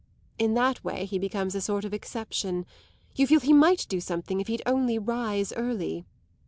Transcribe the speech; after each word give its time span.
In 0.39 0.55
that 0.55 0.83
way 0.83 1.05
he 1.05 1.19
becomes 1.19 1.53
a 1.53 1.61
sort 1.61 1.85
of 1.85 1.93
exception; 1.93 2.65
you 3.15 3.27
feel 3.27 3.39
he 3.39 3.53
might 3.53 3.85
do 3.87 4.01
something 4.01 4.39
if 4.41 4.47
he'd 4.47 4.63
only 4.65 4.97
rise 4.97 5.53
early. 5.53 6.05